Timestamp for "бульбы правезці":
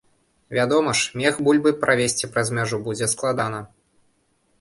1.47-2.29